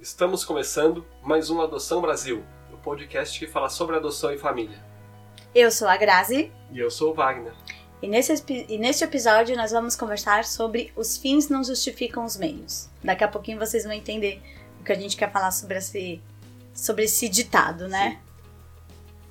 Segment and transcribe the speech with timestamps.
[0.00, 4.82] Estamos começando mais um Adoção Brasil, o podcast que fala sobre adoção e família.
[5.54, 7.52] Eu sou a Grazi E eu sou o Wagner.
[8.00, 12.88] e nesse, e neste episódio nós vamos conversar sobre os fins não justificam os meios.
[13.04, 14.40] Daqui a pouquinho vocês vão entender
[14.80, 16.22] o que a gente quer falar sobre esse,
[16.72, 18.20] sobre esse ditado, né?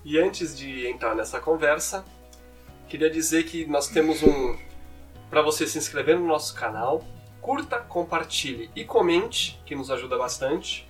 [0.06, 2.06] E antes de entrar nessa conversa,
[2.88, 4.56] queria dizer que nós temos um.
[5.30, 7.04] Para você se inscrever no nosso canal,
[7.42, 10.88] curta, compartilhe e comente, que nos ajuda bastante.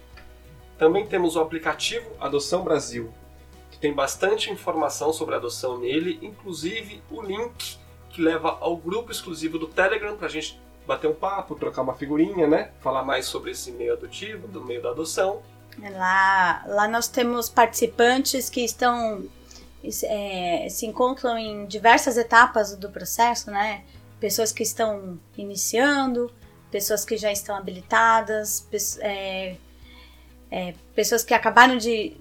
[0.77, 3.13] Também temos o aplicativo Adoção Brasil,
[3.72, 7.77] que tem bastante informação sobre adoção nele, inclusive o link
[8.09, 11.94] que leva ao grupo exclusivo do Telegram para a gente bater um papo, trocar uma
[11.94, 12.72] figurinha, né?
[12.81, 15.41] Falar mais sobre esse meio adotivo, do meio da adoção.
[15.77, 19.23] Lá, lá nós temos participantes que estão
[20.03, 23.84] é, se encontram em diversas etapas do processo, né?
[24.20, 26.31] Pessoas que estão iniciando,
[26.72, 28.68] pessoas que já estão habilitadas,
[29.02, 29.55] é,
[30.52, 32.16] é, pessoas que acabaram de,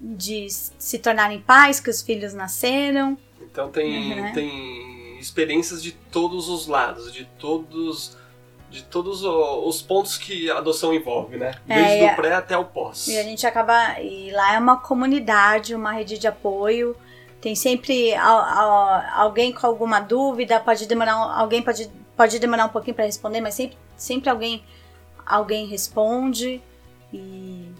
[0.00, 3.16] de se tornarem pais, que os filhos nasceram.
[3.40, 4.32] Então tem, Uhum.
[4.32, 8.16] tem experiências de todos os lados, de todos
[8.70, 11.54] de todos os pontos que a adoção envolve, né?
[11.68, 13.06] É, Desde a- o pré até o pós.
[13.06, 14.00] E a gente acaba.
[14.00, 16.96] E lá é uma comunidade, uma rede de apoio.
[17.38, 21.12] Tem sempre al- al- alguém com alguma dúvida, pode demorar.
[21.38, 24.64] Alguém pode, pode demorar um pouquinho para responder, mas sempre, sempre alguém,
[25.24, 26.62] alguém responde.
[27.12, 27.70] E,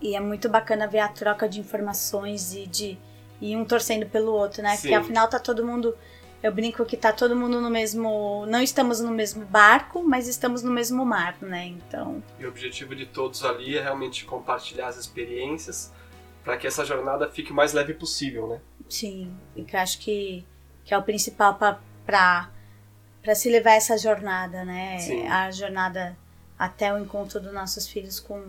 [0.00, 2.98] e é muito bacana ver a troca de informações e de
[3.40, 4.76] e um torcendo pelo outro, né?
[4.76, 4.82] Sim.
[4.82, 5.96] Porque afinal tá todo mundo.
[6.42, 8.46] Eu brinco que tá todo mundo no mesmo.
[8.46, 11.66] Não estamos no mesmo barco, mas estamos no mesmo mar, né?
[11.66, 12.22] Então.
[12.38, 15.92] E o objetivo de todos ali é realmente compartilhar as experiências
[16.44, 18.60] para que essa jornada fique o mais leve possível, né?
[18.88, 20.46] Sim, e que eu acho que,
[20.84, 21.58] que é o principal
[22.06, 22.50] para
[23.34, 24.98] se levar essa jornada, né?
[24.98, 25.26] Sim.
[25.26, 26.16] A jornada
[26.58, 28.42] até o encontro dos nossos filhos com,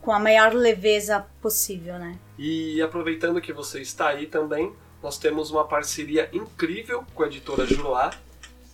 [0.00, 2.16] com a maior leveza possível, né?
[2.38, 7.66] E aproveitando que você está aí também, nós temos uma parceria incrível com a editora
[7.66, 8.10] Juruá,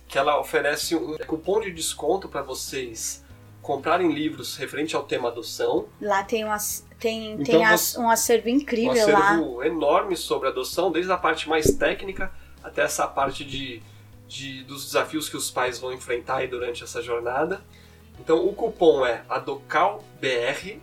[0.07, 3.23] que ela oferece um cupom de desconto para vocês
[3.61, 5.87] comprarem livros referente ao tema adoção.
[5.99, 7.57] Lá tem, um, ac- tem, Então tem
[7.99, 9.31] um acervo um incrível lá.
[9.31, 12.31] acervo enorme sobre adoção, desde a parte mais técnica
[12.63, 13.81] até essa parte de,
[14.27, 17.61] de- dos desafios que os pais vão enfrentar durante essa jornada.
[18.19, 20.81] Então o cupom é ADOCALBR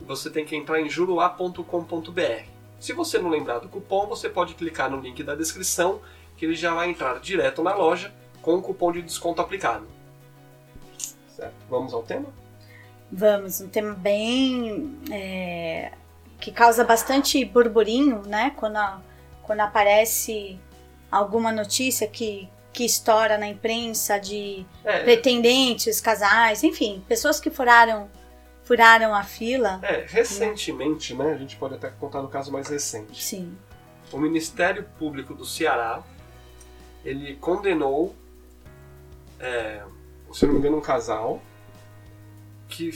[0.00, 2.44] e você tem que entrar em juruá.com.br.
[2.80, 6.00] Se você não lembrar do cupom, você pode clicar no link da descrição
[6.36, 9.86] que ele já vai entrar direto na loja com o cupom de desconto aplicado.
[11.28, 12.26] Certo, vamos ao tema?
[13.10, 14.98] Vamos, um tema bem.
[15.10, 15.92] é,
[16.40, 18.50] que causa bastante burburinho, né?
[18.56, 19.00] Quando, a-
[19.42, 20.58] quando aparece
[21.10, 28.10] alguma notícia que, que estoura na imprensa de É, pretendentes, casais, enfim, pessoas que furaram,
[28.64, 29.78] furaram a fila.
[29.82, 31.32] é, recentemente, né?
[31.32, 33.22] A gente pode até contar no caso mais recente.
[33.22, 33.56] Sim,
[34.10, 36.02] o Ministério Público do Ceará
[37.04, 38.14] ele condenou,
[39.40, 39.82] é,
[40.32, 41.42] se não me engano, um casal
[42.68, 42.90] que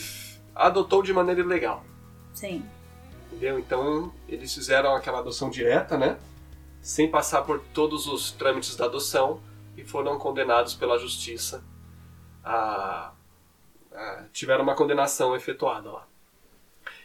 [0.54, 1.84] adotou de maneira ilegal,
[2.32, 2.64] sim,
[3.26, 3.58] entendeu?
[3.58, 6.16] Então eles fizeram aquela adoção direta, né?
[6.80, 9.40] Sem passar por todos os trâmites da adoção
[9.76, 11.62] e foram condenados pela justiça.
[12.44, 13.12] A,
[13.92, 16.06] a- tiveram uma condenação efetuada lá.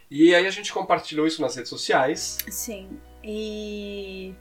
[0.09, 2.37] E aí a gente compartilhou isso nas redes sociais.
[2.49, 2.99] sim.
[3.23, 4.33] E,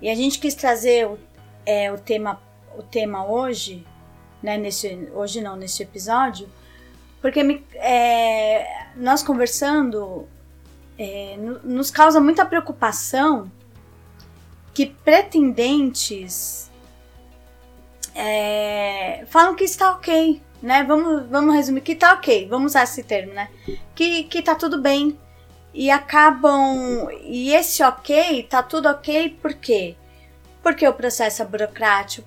[0.00, 1.18] e a gente quis trazer o,
[1.66, 2.40] é, o, tema,
[2.76, 3.86] o tema hoje,
[4.42, 4.56] né?
[4.56, 6.48] Nesse, hoje não, nesse episódio,
[7.20, 10.26] porque me- é, nós conversando
[10.98, 13.52] é, no- nos causa muita preocupação
[14.72, 16.70] que pretendentes
[18.14, 20.82] é, falam que está ok, né?
[20.84, 23.48] Vamos, vamos resumir que está ok, vamos usar esse termo, né?
[23.94, 25.18] Que, que tá tudo bem.
[25.74, 27.08] E acabam.
[27.22, 29.96] E esse ok, tá tudo ok por quê?
[30.62, 32.26] Porque o processo é burocrático,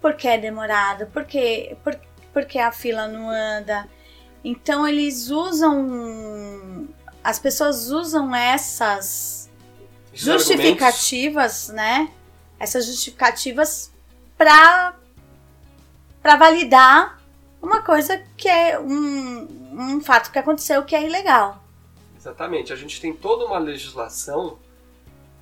[0.00, 1.98] porque é demorado, porque, por,
[2.32, 3.86] porque a fila não anda.
[4.44, 6.88] Então eles usam.
[7.22, 9.48] As pessoas usam essas
[10.12, 12.10] Esses argumentos- justificativas, né?
[12.58, 13.92] Essas justificativas
[14.40, 14.94] para
[16.22, 17.20] para validar
[17.60, 21.62] uma coisa que é um, um fato que aconteceu que é ilegal.
[22.16, 22.72] Exatamente.
[22.72, 24.58] A gente tem toda uma legislação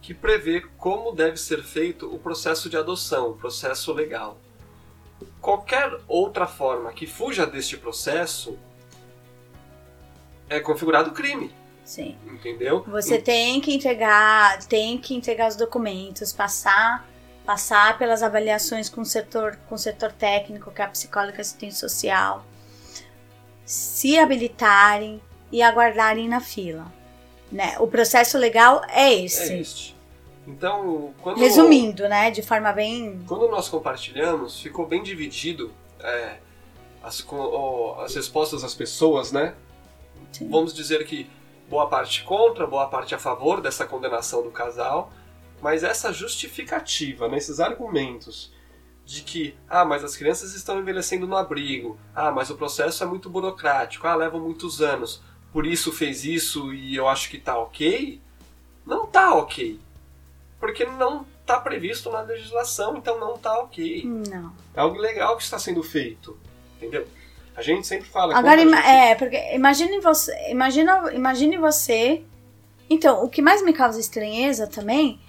[0.02, 4.36] que prevê como deve ser feito o processo de adoção, o processo legal.
[5.40, 8.58] Qualquer outra forma que fuja deste processo
[10.48, 11.52] é configurado crime,
[11.84, 12.16] Sim.
[12.26, 12.84] entendeu?
[12.88, 17.06] Você tem que entregar, tem que entregar os documentos, passar
[17.48, 21.76] passar pelas avaliações com o setor, com o setor técnico, que é a psicóloga assistente
[21.76, 22.44] social.
[23.64, 25.18] se habilitarem
[25.50, 26.92] e aguardarem na fila.
[27.50, 27.74] Né?
[27.78, 29.50] O processo legal é esse.
[29.50, 29.96] É este.
[30.46, 32.30] Então, quando, Resumindo, né?
[32.30, 33.24] De forma bem.
[33.26, 36.36] quando nós compartilhamos, ficou bem dividido é,
[37.02, 37.26] as,
[38.04, 39.54] as respostas das pessoas, né?
[40.32, 40.50] Sim.
[40.50, 41.30] Vamos dizer que
[41.66, 45.10] boa parte contra, boa parte a favor dessa condenação do casal,
[45.62, 48.52] mas essa justificativa, né, esses argumentos
[49.04, 53.06] de que, ah, mas as crianças estão envelhecendo no abrigo, ah, mas o processo é
[53.06, 55.22] muito burocrático, ah, leva muitos anos,
[55.52, 58.20] por isso fez isso e eu acho que tá ok,
[58.86, 59.80] não tá ok.
[60.60, 64.02] Porque não tá previsto na legislação, então não tá ok.
[64.04, 64.52] Não.
[64.74, 66.36] É algo legal que está sendo feito,
[66.76, 67.06] entendeu?
[67.56, 68.36] A gente sempre fala...
[68.36, 70.32] Agora, gente- é, porque imagine você.
[70.50, 72.22] Imagina, imagine você.
[72.90, 75.20] Então, o que mais me causa estranheza também.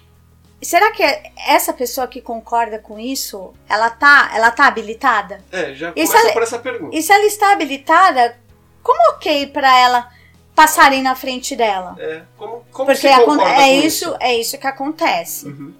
[0.62, 1.02] Será que
[1.46, 5.40] essa pessoa que concorda com isso, ela tá, ela tá habilitada?
[5.50, 6.94] É, já Isso começa é- por essa pergunta.
[6.96, 8.38] E se ela está habilitada,
[8.82, 10.10] como ok pra ela
[10.54, 11.96] passarem na frente dela?
[11.98, 15.72] É, como, como Porque concorda é com isso, é isso que acontece, Uhum.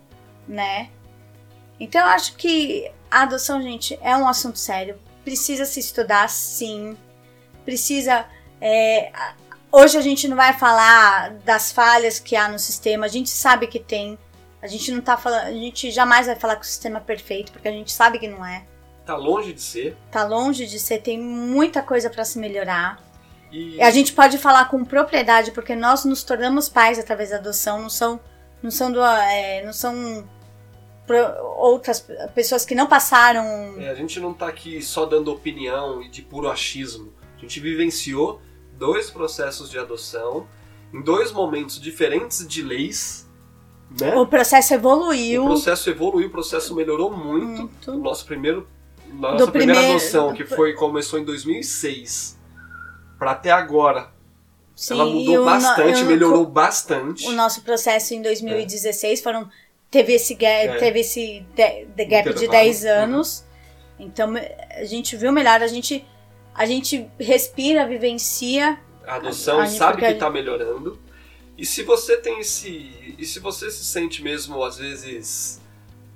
[0.49, 0.89] né?
[1.79, 4.99] Então eu acho que a adoção, gente, é um assunto sério.
[5.25, 6.97] Precisa se estudar, sim.
[7.67, 8.25] Precisa.
[8.63, 9.13] é,
[9.71, 13.05] hoje a gente não vai falar das falhas que há no sistema.
[13.07, 14.19] A gente sabe que tem.
[14.63, 15.47] A gente não tá falando.
[15.47, 18.29] A gente jamais vai falar que o sistema é perfeito, porque a gente sabe que
[18.29, 18.65] não é.
[19.05, 19.97] Tá longe de ser.
[20.11, 23.03] Tá longe de ser, tem muita coisa pra se melhorar.
[23.51, 27.83] E a gente pode falar com propriedade, porque nós nos tornamos pais através da adoção,
[27.83, 28.21] não são,
[28.63, 30.29] não são, do, é, não são
[31.57, 33.43] outras pessoas que não passaram.
[33.81, 37.13] é, a gente não tá aqui só dando opinião e de puro achismo.
[37.37, 38.41] A gente vivenciou
[38.75, 40.47] dois processos de adoção
[40.93, 43.29] em dois momentos diferentes de leis,
[43.99, 44.15] né?
[44.17, 45.45] O processo O evoluiu.
[45.45, 47.63] processo evoluiu, o processo melhorou muito.
[47.63, 47.91] Muito.
[47.93, 48.69] O nosso primeiro,
[49.13, 52.39] nossa Do primeira primeiro- adoção, que foi começou em 2006,
[53.19, 54.11] para até agora,
[54.77, 57.27] Sim, ela mudou o no- bastante, e o- melhorou bastante.
[57.27, 59.49] O nosso processo em 2016 foram
[59.91, 60.77] teve esse gap, É.
[60.77, 62.91] teve esse de, de gap de Intervalo, 10 uhum.
[62.91, 63.45] anos.
[63.99, 64.33] Então
[64.79, 66.05] a gente viu melhor, a gente
[66.55, 70.99] a gente respira, vivencia A adoção A gente- sabe que a está melhorando.
[71.61, 73.15] E se você tem esse.
[73.19, 75.61] E se você se sente mesmo, às vezes,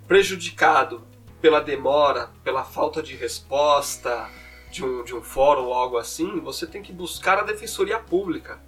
[0.08, 1.06] prejudicado
[1.38, 4.26] pela demora, pela falta de resposta
[4.70, 8.58] de um, de um fórum ou algo assim, você tem que buscar a defensoria pública.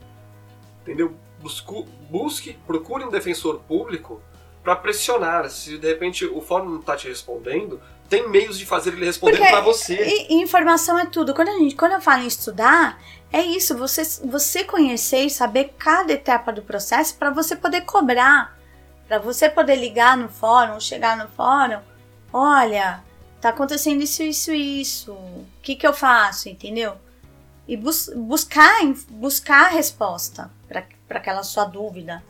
[0.83, 1.17] Entendeu?
[1.41, 4.21] Buscu, busque, procure um defensor público
[4.63, 5.49] para pressionar.
[5.49, 9.39] Se de repente o fórum não está te respondendo, tem meios de fazer ele responder
[9.39, 10.27] para você.
[10.29, 11.35] E, informação é tudo.
[11.35, 13.01] Quando, a gente, quando eu falo em estudar,
[13.33, 18.57] é isso, você, você conhecer e saber cada etapa do processo para você poder cobrar.
[19.09, 21.81] Para você poder ligar no fórum, chegar no fórum,
[22.33, 23.03] olha,
[23.41, 25.13] tá acontecendo isso, isso, isso.
[25.13, 26.95] O que, que eu faço, entendeu?
[27.69, 28.81] E bus, buscar,
[29.11, 32.23] buscar a resposta para aquela sua dúvida.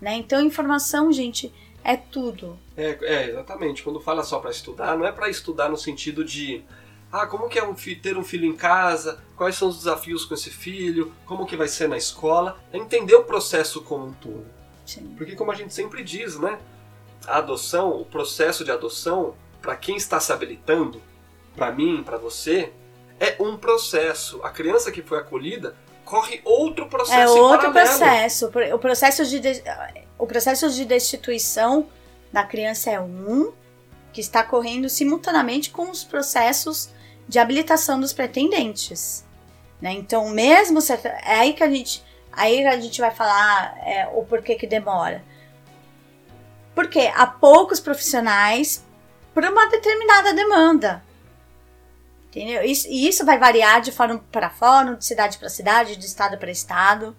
[0.00, 0.16] Né?
[0.16, 1.52] Então, informação, gente,
[1.86, 2.58] é tudo.
[2.76, 3.82] É, é, exatamente.
[3.82, 6.64] Quando fala só para estudar, não é para estudar no sentido de
[7.12, 10.34] ah, como que é um ter um filho em casa, quais são os desafios com
[10.34, 14.44] esse filho, como que vai ser na escola, é entender o processo como um todo.
[14.84, 15.14] Sim.
[15.16, 16.58] Porque como a gente sempre diz, né,
[17.26, 21.00] a adoção, o processo de adoção, para quem está se habilitando,
[21.54, 22.72] para mim, para você,
[23.18, 24.40] é um processo.
[24.42, 28.50] A criança que foi acolhida corre outro processo É outro processo.
[28.74, 29.62] O processo de-
[30.18, 31.88] o processo de destituição
[32.32, 33.52] da criança é um
[34.12, 36.90] que está correndo simultaneamente com os processos
[37.28, 39.24] de habilitação dos pretendentes.
[39.80, 39.92] né?
[39.92, 44.22] Então, mesmo se- é aí que a gente aí a gente vai falar é, o
[44.24, 45.22] porquê que demora.
[46.74, 48.84] Porque há poucos profissionais
[49.34, 51.02] por uma determinada demanda.
[52.28, 52.62] Entendeu?
[52.62, 56.36] Isso- E isso vai variar de fórum para fórum, de cidade para cidade, de estado
[56.36, 57.16] para estado.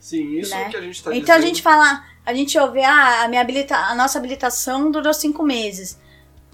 [0.00, 0.68] Sim, isso Né?
[0.70, 1.54] que a gente está Então a dizendo.
[1.54, 5.96] gente fala, a gente ouve, ah, a, minha habilita a nossa habilitação durou cinco meses.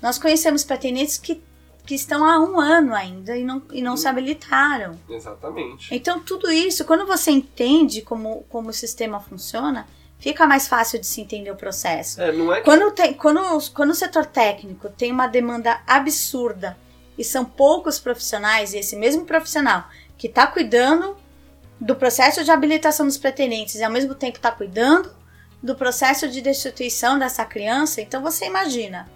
[0.02, 1.42] Nós conhecemos pretendentes que,
[1.86, 5.00] que estão há um ano ainda e não, e não se habilitaram.
[5.08, 5.88] Exatamente.
[5.94, 9.88] Então tudo isso, quando você entende como, como o sistema funciona,
[10.18, 12.20] fica mais fácil de se entender o processo.
[12.20, 13.40] É, não é que Quando, tem, quando,
[13.72, 16.76] quando o setor técnico tem uma demanda absurda
[17.16, 19.88] e são poucos profissionais, e esse mesmo profissional
[20.18, 21.16] que está cuidando
[21.80, 25.21] do processo de habilitação dos pretendentes e ao mesmo tempo está cuidando
[25.62, 29.08] do processo de destituição dessa criança, então você imagina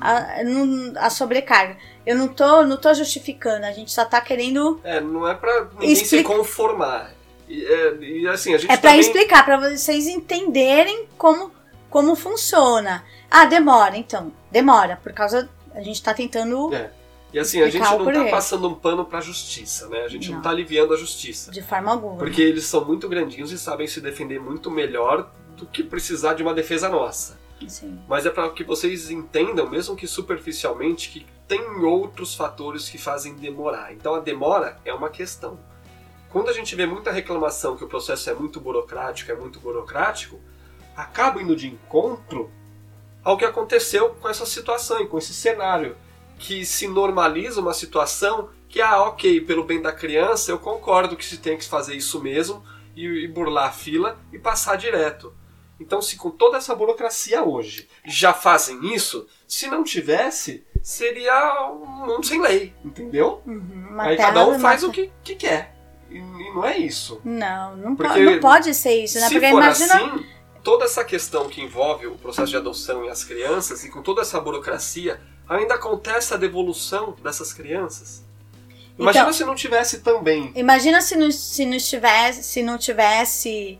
[0.00, 1.76] a, não- a sobrecarga.
[2.06, 4.80] Eu não tô, não tô justificando, a gente só tá querendo.
[4.82, 7.12] É, não é pra ninguém se Explica- conformar.
[7.48, 9.00] E, é, e, assim, a gente É para também...
[9.00, 11.52] explicar, para vocês entenderem como,
[11.90, 13.04] como funciona.
[13.30, 14.32] Ah, demora, então.
[14.50, 15.48] Demora, por causa.
[15.74, 16.90] A gente tá tentando É.
[17.32, 18.30] E assim, a gente não tá porquê.
[18.30, 20.00] passando um pano pra justiça, né?
[20.04, 20.42] A gente não, Não.
[20.42, 21.50] tá aliviando a justiça.
[21.50, 22.16] De forma alguma.
[22.18, 25.30] Porque eles são muito grandinhos e sabem se defender muito melhor
[25.62, 27.38] do que precisar de uma defesa nossa.
[27.68, 28.00] Sim.
[28.08, 33.36] Mas é para que vocês entendam, mesmo que superficialmente, que tem outros fatores que fazem
[33.36, 33.92] demorar.
[33.92, 35.58] Então a demora é uma questão.
[36.30, 40.40] Quando a gente vê muita reclamação que o processo é muito burocrático, é muito burocrático,
[40.96, 42.50] acaba indo de encontro
[43.22, 45.94] ao que aconteceu com essa situação e com esse cenário,
[46.38, 51.24] que se normaliza uma situação que, ah, ok, pelo bem da criança, eu concordo que
[51.24, 52.64] se tem que fazer isso mesmo
[52.96, 55.32] e, e burlar a fila e passar direto.
[55.82, 61.84] Então, se com toda essa burocracia hoje já fazem isso, se não tivesse, seria um
[62.06, 63.42] mundo sem lei, entendeu?
[63.44, 63.96] Uhum.
[63.98, 65.74] Aí cada um faz te- o que, que quer.
[66.08, 67.20] E, e não é isso.
[67.24, 69.26] Não, não, po- Porque não pode ser isso, né?
[69.28, 69.94] Se Porque for imagina.
[69.96, 70.26] assim,
[70.62, 74.20] toda essa questão que envolve o processo de adoção e as crianças, e com toda
[74.22, 78.24] essa burocracia, ainda acontece a devolução dessas crianças.
[78.98, 80.52] Imagina Então- se não tivesse também.
[80.54, 83.78] Imagina se não, se não tivesse, se não tivesse,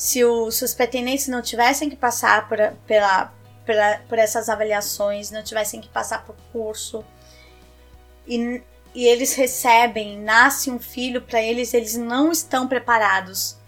[0.00, 3.34] se os, se os pretendentes não tivessem que passar por, pela,
[3.66, 7.04] pela, por essas avaliações, não tivessem que passar por curso
[8.26, 8.62] e,
[8.94, 13.58] e eles recebem, nasce um filho para eles, eles não estão preparados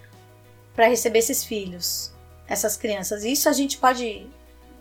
[0.74, 2.12] para receber esses filhos,
[2.48, 3.24] essas crianças.
[3.24, 4.26] Isso a gente pode,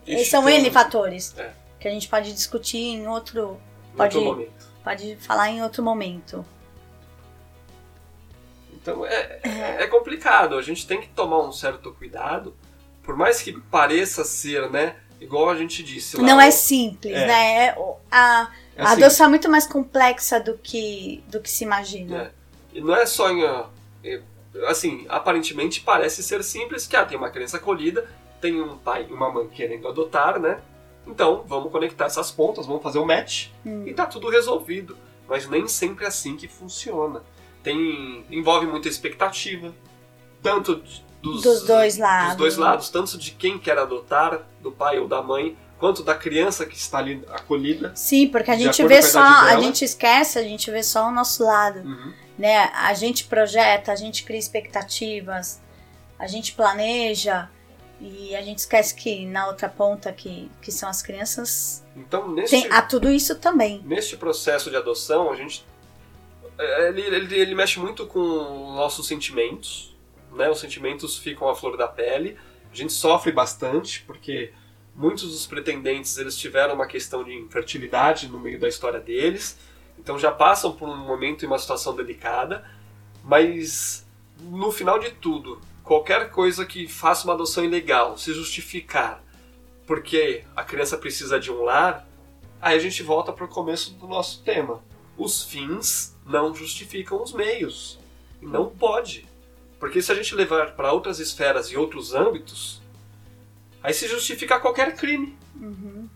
[0.08, 1.52] Ixi, são N fatores É.
[1.78, 4.68] que a gente pode discutir em outro, em outro pode- momento.
[4.86, 6.46] pode falar em outro momento.
[8.82, 9.40] Então é,
[9.80, 12.56] é complicado, a gente tem que tomar um certo cuidado,
[13.04, 14.96] por mais que pareça ser, né?
[15.20, 16.24] Igual a gente disse lá.
[16.24, 17.28] Não é simples, É.
[17.28, 17.66] né?
[17.68, 17.76] É-
[18.12, 22.24] A, é a assim, adoção é muito mais complexa do que, do que se imagina.
[22.74, 22.78] É.
[22.78, 23.44] E não é só em.
[23.44, 24.22] é,
[24.68, 28.10] Assim, aparentemente parece ser simples que ah, tem uma criança acolhida,
[28.42, 30.60] tem um pai e uma mãe querendo adotar, né?
[31.08, 33.84] Então vamos conectar essas pontas, vamos fazer o match Hum.
[33.88, 34.98] e tá tudo resolvido.
[35.30, 37.22] Mas nem sempre é assim que funciona.
[37.64, 38.26] Tem.
[38.30, 39.74] envolve muita expectativa,
[40.42, 40.76] tanto
[41.22, 42.30] dos, Dos dois lados.
[42.30, 46.16] dos dois lados, tanto de quem quer adotar, do pai ou da mãe, quanto da
[46.16, 47.92] criança que está ali acolhida.
[47.96, 49.62] Sim, porque a gente vê a só, idade a dela.
[49.62, 52.14] gente esquece, a gente vê só o nosso lado, Uhum.
[52.38, 52.72] né?
[52.74, 55.62] A gente projeta, a gente cria expectativas,
[56.18, 57.50] a gente planeja
[58.00, 62.50] e a gente esquece que na outra ponta que, que são as crianças Então, neste,
[62.62, 63.82] tem há tudo isso também.
[63.86, 65.64] neste processo de adoção, a gente.
[66.58, 69.96] Ele, ele, ele mexe muito com nossos sentimentos,
[70.34, 70.50] né?
[70.50, 72.38] Os sentimentos ficam à flor da pele.
[72.72, 74.54] A gente sofre bastante, porque
[74.96, 79.58] muitos dos pretendentes eles tiveram uma questão de infertilidade no meio da história deles,
[79.98, 82.66] então já passam por um momento e uma situação delicada,
[83.24, 84.06] mas
[84.40, 89.24] no final de tudo, qualquer coisa que faça uma adoção ilegal se justificar
[89.92, 92.08] porque a criança precisa de um lar,
[92.62, 94.82] aí a gente volta para o começo do nosso tema.
[95.18, 98.00] Os fins não justificam os meios.
[98.42, 99.26] E não pode.
[99.80, 102.82] Porque se a gente levar para outras esferas e outros âmbitos,
[103.82, 105.38] aí se justifica qualquer crime.
[105.60, 106.08] Uhum.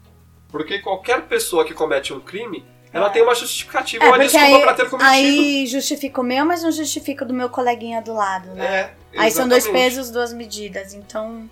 [0.50, 3.10] Porque qualquer pessoa que comete um crime, ela É.
[3.10, 5.12] tem uma justificativa, É, uma desculpa aí, para ter cometido.
[5.12, 8.66] aí justifica o meu, mas não justifica o do meu coleguinha do lado, né?
[9.14, 11.50] É, Aí são dois pesos, duas medidas, então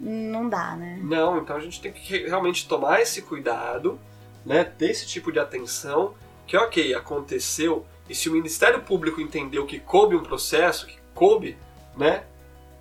[0.00, 0.98] não dá, né?
[1.02, 3.98] Não, então a gente tem que realmente tomar esse cuidado,
[4.44, 6.14] né, ter esse tipo de atenção,
[6.52, 11.56] que ok, aconteceu, e se o Ministério Público entendeu que coube um processo, que coube,
[11.96, 12.24] né,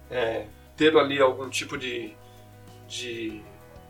[0.10, 2.14] é, ter ali algum tipo de,
[2.86, 3.42] de,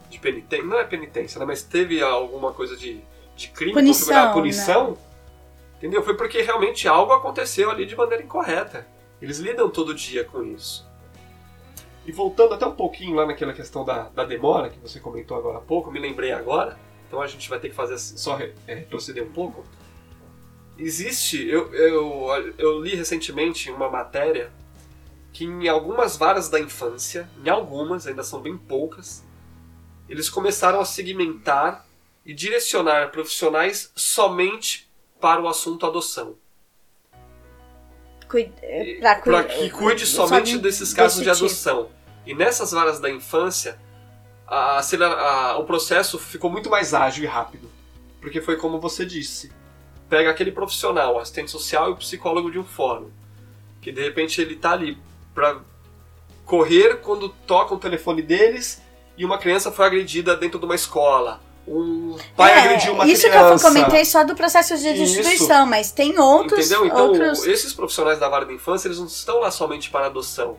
[0.07, 3.01] de penitência, não é penitência, né, mas teve alguma coisa de,
[3.35, 4.97] de crime, Punição, punição,
[5.77, 6.03] entendeu?
[6.03, 8.87] Foi porque realmente algo aconteceu ali de maneira incorreta.
[9.19, 10.87] Eles lidam todo dia com isso.
[12.05, 15.57] E voltando até um pouquinho lá naquela questão da, da demora que você comentou agora
[15.57, 16.77] há pouco, me lembrei agora,
[17.11, 19.65] então a gente vai ter que fazer só é, retroceder um pouco.
[20.77, 24.49] Existe, eu, eu, eu li recentemente uma matéria
[25.33, 29.25] que em algumas varas da infância, em algumas, ainda são bem poucas,
[30.07, 31.85] eles começaram a segmentar
[32.25, 34.89] e direcionar profissionais somente
[35.19, 36.37] para o assunto adoção.
[39.01, 41.43] Pra, Para que cuide só somente de- desses casos de tipo.
[41.45, 41.89] adoção.
[42.25, 43.77] E nessas varas da infância,
[44.51, 47.69] a a- o processo ficou muito mais ágil e rápido.
[48.19, 49.51] Porque foi como você disse.
[50.09, 53.09] Pega aquele profissional, assistente social e o psicólogo de um fórum.
[53.81, 54.97] Que de repente ele tá ali
[55.33, 55.59] para
[56.45, 58.81] correr quando toca o telefone deles
[59.17, 61.39] e uma criança foi agredida dentro de uma escola.
[61.67, 63.55] Um pai É, agrediu uma isso criança.
[63.59, 65.03] que eu comentei só do processo de Isso.
[65.15, 66.85] distribuição, mas tem outros, Entendeu?
[66.87, 70.57] Então, outros esses profissionais da vara da infância, eles não estão lá somente para adoção.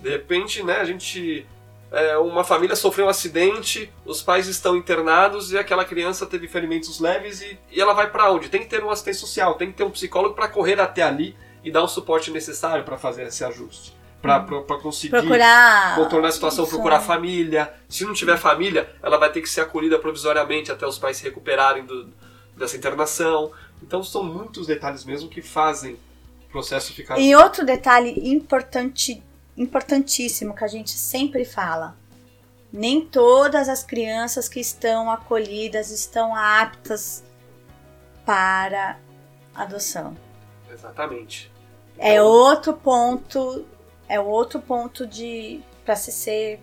[0.00, 1.46] De repente, né, a gente
[1.92, 6.98] é, uma família sofreu um acidente, os pais estão internados e aquela criança teve ferimentos
[6.98, 8.48] leves e, e ela vai para onde?
[8.48, 11.36] Tem que ter um assistente social, tem que ter um psicólogo para correr até ali
[11.62, 13.94] e dar o suporte necessário para fazer esse ajuste.
[14.22, 14.62] Para Uhum.
[14.80, 15.96] conseguir Procurar.
[15.96, 16.72] contornar a situação, Isso.
[16.74, 17.72] procurar família.
[17.88, 21.24] Se não tiver família, ela vai ter que ser acolhida provisoriamente até os pais se
[21.24, 22.08] recuperarem do-
[22.56, 23.50] dessa internação.
[23.82, 25.94] Então são muitos detalhes mesmo que fazem
[26.48, 27.18] o processo ficar.
[27.18, 29.20] E outro detalhe importante,
[29.56, 31.96] importantíssimo que a gente sempre fala:
[32.72, 37.24] nem todas as crianças que estão acolhidas estão aptas
[38.24, 38.98] para
[39.54, 40.16] adoção.
[40.72, 41.50] Exatamente.
[41.98, 43.66] É Então, outro ponto,
[44.08, 46.60] é outro ponto de para se ser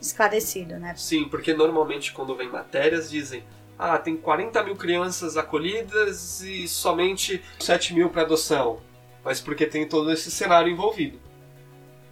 [0.00, 0.94] esclarecido, né?
[0.96, 3.42] Sim, porque normalmente quando vem matérias dizem
[3.78, 8.80] ah, tem 40 mil crianças acolhidas e somente 7 mil para adoção.
[9.22, 11.18] Mas porque tem todo esse cenário envolvido.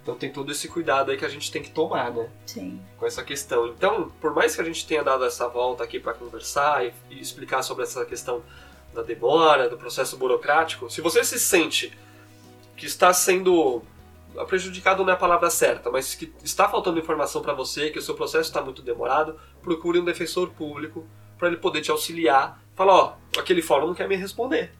[0.05, 2.29] Então tem todo esse cuidado aí que a gente tem que tomar, né?
[2.45, 2.79] Sim.
[2.95, 3.65] com essa questão.
[3.69, 7.19] Então, por mais que a gente tenha dado essa volta aqui para conversar e, e
[7.19, 8.43] explicar sobre essa questão
[8.93, 11.91] da demora, do processo burocrático, se você se sente
[12.77, 13.81] que está sendo
[14.47, 18.01] prejudicado não é a palavra certa, mas que está faltando informação para você, que o
[18.01, 21.03] seu processo está muito demorado, procure um defensor público
[21.35, 22.61] para ele poder te auxiliar.
[22.75, 24.71] Fala, ó, aquele fórum não quer me responder.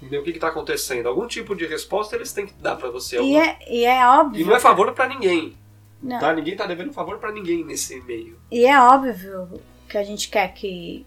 [0.00, 0.20] Entendeu?
[0.20, 1.08] O que está acontecendo?
[1.08, 3.20] Algum tipo de resposta eles têm que dar para você.
[3.20, 4.40] E é, e é óbvio.
[4.40, 5.56] E não é favor para ninguém.
[6.00, 6.20] Não.
[6.20, 6.32] Tá?
[6.32, 8.38] Ninguém tá devendo favor para ninguém nesse meio.
[8.50, 11.04] E é óbvio que a gente quer que,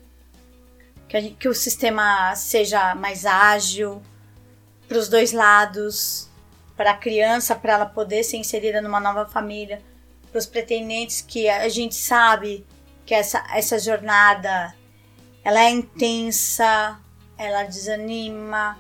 [1.08, 4.02] que, gente- que o sistema seja mais ágil
[4.90, 6.30] para os dois lados,
[6.76, 9.82] para a criança, para ela poder ser inserida numa nova família,
[10.30, 12.66] para os pretendentes que a gente sabe
[13.06, 14.76] que essa, essa jornada
[15.44, 17.00] ela é intensa,
[17.42, 18.78] ela desanima,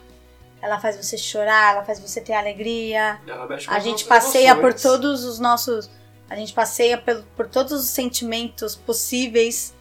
[0.62, 3.20] ela faz você chorar, ela faz você ter alegria.
[3.28, 4.82] Ela mexe com A gente passeia por emoções.
[4.82, 5.90] todos os nossos.
[6.30, 9.74] A gente passeia pelo- por todos os sentimentos possíveis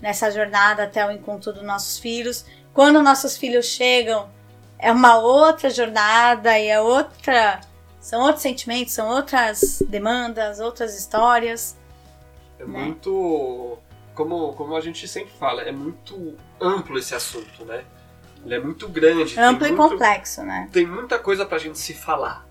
[0.00, 2.44] nessa jornada até o encontro dos nossos filhos.
[2.72, 4.30] Quando nossos filhos chegam,
[4.78, 7.60] é uma outra jornada e é outra.
[8.00, 11.76] São outros sentimentos, são outras demandas, outras histórias.
[12.58, 12.78] É né?
[12.78, 13.76] muito.
[14.14, 17.84] Como, como a gente sempre fala, é muito amplo esse assunto, né?
[18.44, 19.38] Ele é muito grande.
[19.38, 20.68] Amplo e muito- complexo, né?
[20.72, 22.46] Tem muita coisa pra gente se falar.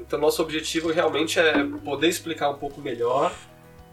[0.00, 3.32] Então, nosso objetivo realmente é poder explicar um pouco melhor.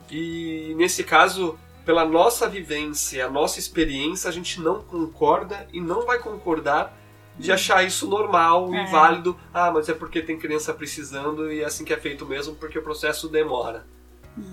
[0.09, 6.05] E nesse caso, pela nossa vivência, a nossa experiência, a gente não concorda e não
[6.05, 6.97] vai concordar
[7.37, 8.83] de achar isso normal É.
[8.83, 9.37] e válido.
[9.53, 12.77] Ah, mas é porque tem criança precisando e é assim que é feito mesmo porque
[12.77, 13.85] o processo demora.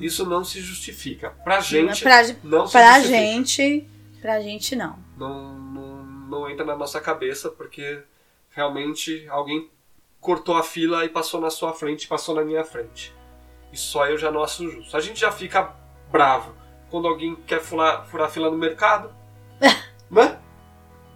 [0.00, 1.30] Isso não se justifica.
[1.44, 3.18] Pra gente, pra não se pra justifica.
[3.18, 3.88] gente,
[4.20, 4.96] pra gente não.
[5.16, 5.58] Não,
[6.28, 8.00] não, entra na nossa cabeça porque
[8.50, 9.70] realmente alguém
[10.20, 13.14] cortou a fila e passou na sua frente, passou na minha frente.
[13.72, 14.96] E só eu já não acho justo.
[14.96, 15.74] A gente já fica
[16.10, 16.54] bravo
[16.90, 19.14] quando alguém quer furar, furar fila no mercado.
[20.10, 20.38] né?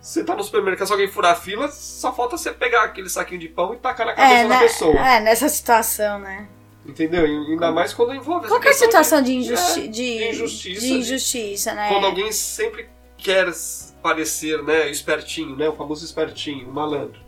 [0.01, 3.41] Você tá no supermercado, se alguém furar a fila, só falta você pegar aquele saquinho
[3.41, 4.59] de pão e tacar na cabeça É, da né?
[4.61, 4.99] pessoa.
[5.09, 6.49] é, nessa situação, né?
[6.85, 7.25] Entendeu?
[7.25, 10.87] E Ainda mais quando envolve essa Qualquer situação de, é, injusti de, de injustiça, de
[10.89, 11.89] de- injustiça, né?
[11.89, 13.47] Quando alguém sempre quer
[14.03, 17.21] parecer, né, espertinho, né, o famoso espertinho, o malandro.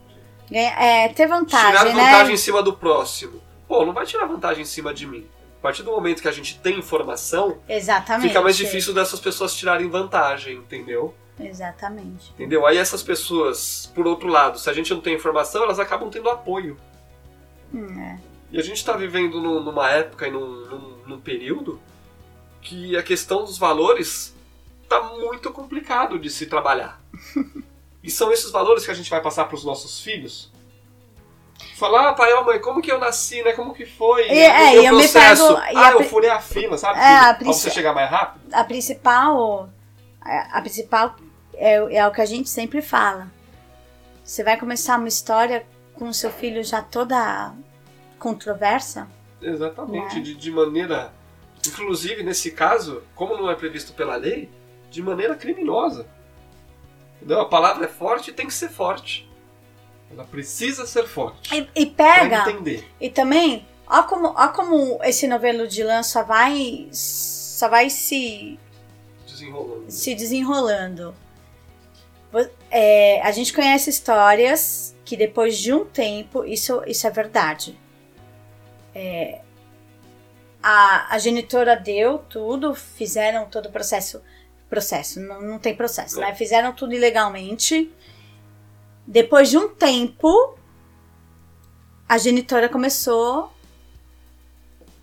[0.51, 1.93] Ganha- é, ter vantagem, tirar né?
[1.93, 3.41] vantagem em cima do próximo.
[3.67, 5.27] Pô, não vai tirar vantagem em cima de mim.
[5.59, 8.29] A partir do momento que a gente tem informação, Exatamente.
[8.29, 11.15] fica mais difícil dessas pessoas tirarem vantagem, entendeu?
[11.41, 12.31] Exatamente.
[12.33, 12.67] Entendeu?
[12.67, 16.29] Aí essas pessoas, por outro lado, se a gente não tem informação, elas acabam tendo
[16.29, 16.77] apoio.
[17.73, 18.19] Hum, é.
[18.53, 21.81] E a gente está vivendo num- numa época e num, num- num período
[22.61, 24.34] que a questão dos valores
[24.89, 27.01] tá muito complicado de se trabalhar.
[28.03, 30.53] e são esses valores que a gente vai passar para os nossos filhos.
[31.77, 33.53] Falar, ah, pai, ó, mãe, como que eu nasci, né?
[33.53, 34.29] Como que foi?
[34.29, 36.99] E- é, o meu e eu me pego- ah, eu furei a fila, sabe?
[36.99, 38.53] É, Pra você chegar mais rápido.
[38.53, 39.69] A principal.
[40.21, 41.17] A a principal
[41.55, 43.31] é, é o que a gente sempre fala.
[44.25, 47.53] Você vai começar uma história com o seu filho já toda
[48.19, 49.09] controversa?
[49.41, 50.21] Exatamente, Né?
[50.23, 51.13] de, de maneira.
[51.67, 54.51] Inclusive, nesse caso, como não é previsto pela lei,
[54.95, 56.07] de maneira criminosa.
[57.17, 57.41] Entendeu?
[57.41, 59.29] A palavra é forte e tem que ser forte.
[60.11, 61.55] Ela precisa ser forte.
[61.55, 62.49] E, e pega.
[62.49, 62.89] entender.
[63.01, 68.59] E também, ó como, ó como esse novelo de lã só vai, só vai se,
[69.27, 69.85] Desenrolando.
[69.91, 71.15] se desenrolando.
[72.71, 77.79] É, a gente conhece histórias que depois de um tempo, isso, isso é verdade.
[78.95, 79.41] É,
[80.63, 84.23] a, a genitora deu tudo, fizeram todo o processo.
[84.69, 86.27] Processo, não, não tem processo, É.
[86.27, 86.35] né?
[86.35, 87.93] Fizeram tudo ilegalmente.
[89.07, 90.57] Depois de um tempo,
[92.09, 93.53] a genitora começou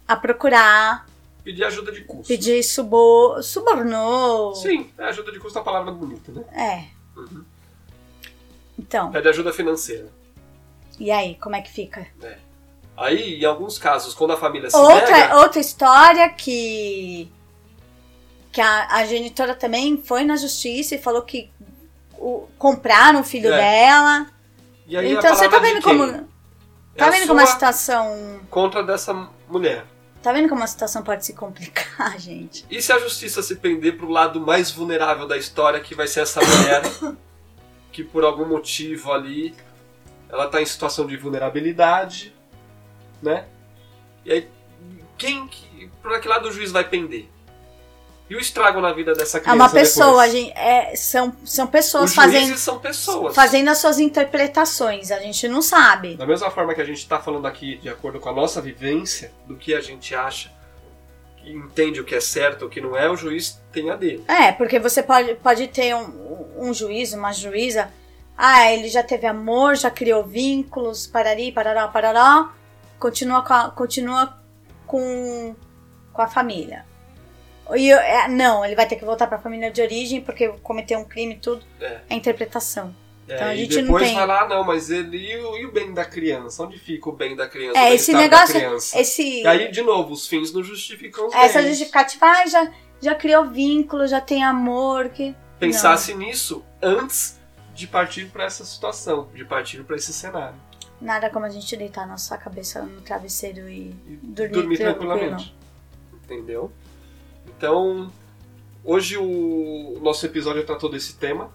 [0.08, 1.06] a procurar
[1.44, 2.28] pedir ajuda de custo.
[2.28, 4.54] Pedir subo, subornou.
[4.56, 6.44] Sim, é ajuda de custo é uma palavra bonita, né?
[6.52, 7.20] É.
[7.20, 7.44] Uhum.
[8.78, 10.10] Então, Pede ajuda financeira.
[11.00, 12.08] e aí, como é que fica?
[12.98, 17.32] Aí, em alguns casos, quando a família se Outra, nega, outra história que.
[18.52, 21.50] Que a, a genitora também foi na justiça e falou que
[22.18, 23.58] o- compraram o filho É.
[23.58, 24.28] dela.
[24.88, 26.04] e então você tá vendo como.
[26.04, 26.24] É
[26.98, 28.42] Tá a vendo como a situação.
[28.50, 29.14] contra dessa
[29.48, 29.86] mulher.
[30.22, 32.66] Tá vendo como a situação pode se complicar, gente?
[32.70, 36.20] E se a justiça se pender pro lado mais vulnerável da história, que vai ser
[36.20, 36.82] essa mulher
[37.92, 39.56] que por algum motivo ali
[40.30, 42.36] ela tá em situação de vulnerabilidade,
[43.22, 43.46] né?
[44.26, 44.50] E aí
[45.18, 47.28] quem que, pra que lado o juiz vai pender?
[48.32, 52.16] E o estrago na vida dessa É criança uma pessoa, gente, é, são, são pessoas
[52.16, 53.36] fazendo, são pessoas.
[53.36, 55.12] fazendo as suas interpretações.
[55.12, 56.16] A gente não sabe.
[56.16, 59.34] Da mesma forma que a gente está falando aqui, de acordo com a nossa vivência,
[59.46, 60.50] do que a gente acha,
[61.46, 64.24] entende o que é certo, o que não é, o juiz tem a dele.
[64.30, 67.92] É, porque você pode, pode ter um, um juiz, uma juíza.
[68.38, 72.54] Ah, ele já teve amor, já criou vínculos, parari, parará, parará.
[72.98, 74.40] Continua com a, continua
[74.88, 75.54] com,
[76.14, 76.90] com a família.
[77.76, 80.48] E eu- é, não, ele vai ter que voltar para a família de origem porque
[80.62, 81.64] cometeu um crime e tudo.
[81.80, 82.00] É.
[82.10, 82.94] É interpretação.
[83.26, 85.66] Então, a e gente não depois tem- vai lá, não, mas ele e o, e
[85.66, 86.64] o bem da criança?
[86.64, 87.80] Onde fica o bem da criança?
[87.80, 89.00] É, esse bem-estar da negócio- criança?
[89.00, 91.70] Esse, E aí, de novo, os fins não justificam os essa bens.
[91.70, 95.08] justificativa, ah, já, já criou vínculo, já tem amor.
[95.10, 95.34] Que...
[95.60, 97.40] Pensasse nisso antes
[97.74, 100.56] de partir para essa situação, de partir para esse cenário.
[101.00, 105.08] Nada como a gente deitar nossa cabeça no travesseiro e E dormir, dormir tranquilo.
[105.14, 105.56] tranquilamente.
[106.26, 106.72] Entendeu?
[107.62, 108.12] Então,
[108.84, 111.52] hoje o nosso episódio tratou desse tema.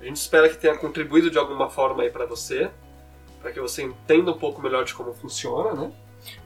[0.00, 2.70] A gente espera que tenha contribuído de alguma forma aí para você,
[3.42, 5.90] para que você entenda um pouco melhor de como funciona, né?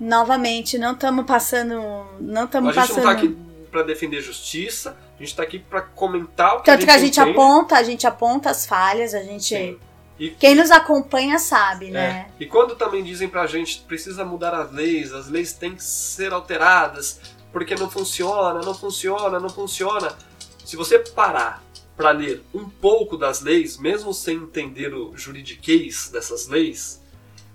[0.00, 1.74] Novamente, não estamos passando.
[2.18, 3.04] Não A estamos gente passando.
[3.04, 3.36] não tá aqui
[3.70, 7.20] para defender justiça, a gente tá aqui para comentar o que Tanto que a gente
[7.20, 7.36] entende.
[7.38, 9.54] aponta, a gente aponta as falhas, a gente.
[9.54, 9.78] Sim.
[10.18, 12.30] E, Quem nos acompanha sabe, é, né?
[12.40, 16.32] e quando também dizem pra gente precisa mudar as leis, as leis têm que ser
[16.32, 17.20] alteradas,
[17.52, 20.16] porque não funciona, não funciona, não funciona.
[20.64, 21.62] Se você parar
[21.96, 27.02] para ler um pouco das leis, mesmo sem entender o juridiquês dessas leis,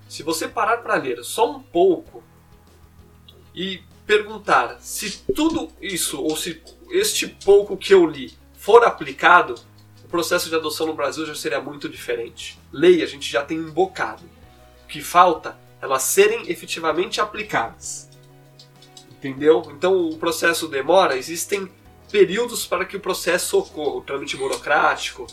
[0.09, 2.23] se você parar para ler só um pouco
[3.55, 9.55] e perguntar se tudo isso ou se este pouco que eu li for aplicado,
[10.03, 12.59] o processo de adoção no Brasil já seria muito diferente.
[12.71, 14.23] Lei a gente já tem um bocado.
[14.83, 18.09] O que falta é elas serem efetivamente aplicadas.
[19.23, 19.63] Entendeu?
[19.77, 21.69] Então o processo demora, existem
[22.11, 25.25] períodos para que o processo ocorra, o trâmite burocrático.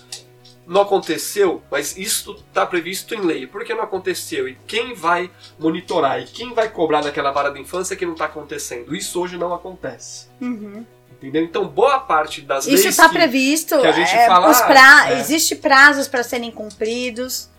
[0.66, 3.46] Não aconteceu, mas isso está previsto em lei.
[3.48, 4.46] Por que não aconteceu?
[4.48, 6.20] E quem vai monitorar?
[6.20, 8.94] E quem vai cobrar daquela vara da infância que não está acontecendo?
[8.94, 10.28] Isso hoje não acontece.
[10.40, 10.86] Uhum.
[11.10, 11.42] Entendeu?
[11.42, 13.80] Então boa parte das Isso leis está que- previsto.
[13.80, 15.10] que a gente é, fala, pra...
[15.10, 15.18] é.
[15.20, 17.50] Existe prazos para serem cumpridos,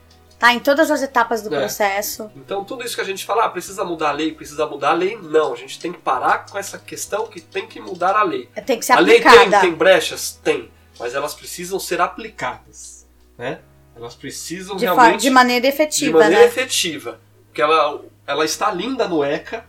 [0.41, 0.51] tá?
[0.51, 1.59] Em todas as etapas do É.
[1.59, 2.31] processo.
[2.35, 4.93] Então, tudo isso que a gente fala, ah, precisa mudar a lei, precisa mudar a
[4.93, 5.53] lei, não.
[5.53, 8.49] A gente tem que parar com essa questão que tem que mudar a lei.
[8.65, 9.61] Tem que ser a lei tem, aplicada.
[9.61, 10.39] tem brechas?
[10.43, 10.71] Tem.
[10.99, 13.05] Mas elas precisam ser aplicadas.
[13.37, 13.59] Né?
[13.95, 16.47] Elas precisam de, realmente de maneira de efetiva, maneira né?
[16.47, 17.19] efetiva.
[17.45, 19.63] Porque ela, ela está linda no ECA,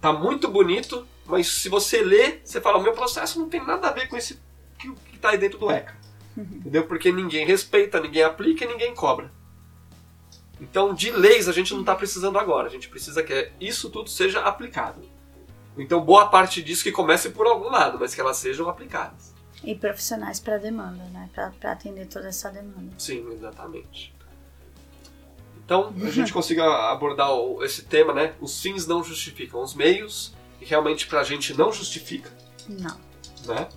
[0.00, 3.88] tá muito bonito, mas se você lê, você fala, o meu processo não tem nada
[3.88, 4.38] a ver com esse
[4.78, 5.96] que, que tá aí dentro do ECA.
[6.36, 6.84] Entendeu?
[6.84, 9.34] Porque ninguém respeita, ninguém aplica e ninguém cobra.
[10.60, 12.66] Então, de leis a gente não está precisando agora.
[12.66, 15.00] A gente precisa que isso tudo seja aplicado.
[15.76, 19.34] Então, boa parte disso que comece por algum lado, mas que elas sejam aplicadas.
[19.62, 21.28] E profissionais para demanda, né?
[21.34, 22.92] Para atender toda essa demanda.
[22.96, 24.14] Sim, exatamente.
[25.64, 27.28] Então, a gente consiga abordar
[27.62, 28.34] esse tema, né?
[28.40, 32.30] Os fins não justificam os meios, e realmente pra gente não justifica,
[32.68, 32.98] Não.
[33.44, 33.68] né?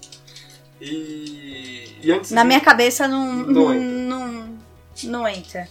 [0.80, 3.89] E, e antes Na minha cabeça não, Não não, entra.
[3.89, 4.58] não,
[5.04, 5.68] não entra.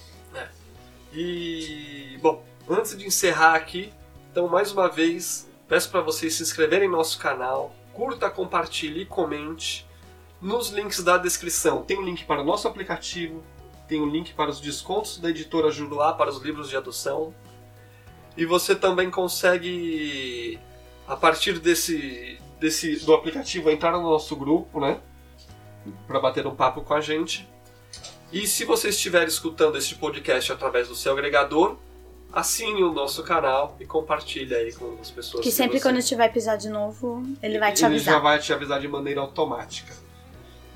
[1.12, 3.92] E, bom, antes de encerrar aqui,
[4.30, 9.06] então mais uma vez, peço para vocês se inscreverem no nosso canal, curta, compartilhe e
[9.06, 9.86] comente.
[10.40, 13.42] Nos links da descrição tem o link para o nosso aplicativo,
[13.88, 17.34] tem o link para os descontos da editora Juruá para os livros de adoção.
[18.36, 20.60] E você também consegue,
[21.08, 25.00] a partir desse, desse do aplicativo, entrar no nosso grupo, né?
[26.06, 27.48] Para bater um papo com a gente.
[28.32, 31.76] E se você estiver escutando este podcast através do seu agregador,
[32.32, 35.42] assine o nosso canal e compartilhe aí com as pessoas.
[35.42, 38.20] Que sempre você- quando tiver episódio novo, ele vai te Ele já avisar.
[38.20, 39.94] vai te avisar de maneira automática.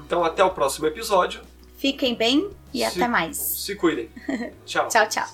[0.00, 1.40] Então até o próximo episódio.
[1.76, 3.36] Fiquem bem e Se- até mais.
[3.36, 4.08] Se cuidem.
[4.64, 4.88] Tchau.
[4.88, 5.26] Tchau, tchau.